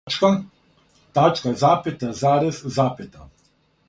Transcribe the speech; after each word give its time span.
Тачка. 0.03 0.29
Тачка 1.13 1.53
запета. 1.63 2.09
Зарез. 2.21 2.61
Запета, 2.75 3.29